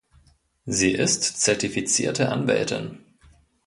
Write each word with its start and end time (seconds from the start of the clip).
Sie 0.65 0.93
ist 0.93 1.21
zertifizierte 1.41 2.29
Anwältin. 2.29 3.05